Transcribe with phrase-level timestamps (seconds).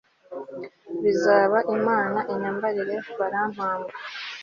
[1.03, 3.91] bizaba imana imyambarire barampamba